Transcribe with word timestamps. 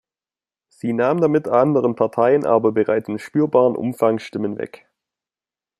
Sie 0.67 0.93
nahm 0.93 1.21
damit 1.21 1.47
anderen 1.47 1.93
Parteien 1.95 2.43
aber 2.47 2.71
bereits 2.71 3.07
in 3.07 3.19
spürbaren 3.19 3.75
Umfang 3.75 4.17
Stimmen 4.17 4.57
weg. 4.57 4.87